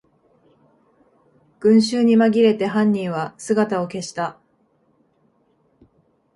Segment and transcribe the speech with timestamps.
[1.59, 4.39] 群集にまぎれて犯人は姿を消した